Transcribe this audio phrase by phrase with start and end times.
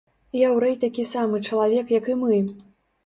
[0.39, 2.43] Яўрэй такі самы чалавек, як і мы.